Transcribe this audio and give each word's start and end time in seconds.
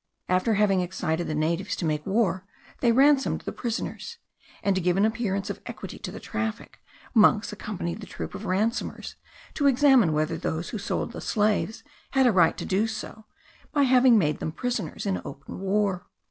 After 0.27 0.55
having 0.55 0.81
excited 0.81 1.27
the 1.27 1.35
natives 1.35 1.75
to 1.75 1.85
make 1.85 2.03
war, 2.07 2.43
they 2.79 2.91
ransomed 2.91 3.41
the 3.41 3.51
prisoners; 3.51 4.17
and, 4.63 4.73
to 4.75 4.81
give 4.81 4.97
an 4.97 5.05
appearance 5.05 5.51
of 5.51 5.61
equity 5.67 5.99
to 5.99 6.09
the 6.11 6.19
traffic, 6.19 6.79
monks 7.13 7.53
accompanied 7.53 8.01
the 8.01 8.07
troop 8.07 8.33
of 8.33 8.47
ransomers 8.47 9.13
to 9.53 9.67
examine 9.67 10.11
whether 10.11 10.37
those 10.37 10.69
who 10.69 10.79
sold 10.79 11.11
the 11.11 11.21
slaves 11.21 11.83
had 12.13 12.25
a 12.25 12.31
right 12.31 12.57
to 12.57 12.65
do 12.65 12.87
so, 12.87 13.25
by 13.73 13.83
having 13.83 14.17
made 14.17 14.39
them 14.39 14.51
prisoners 14.51 15.05
in 15.05 15.21
open 15.23 15.59
war. 15.59 16.07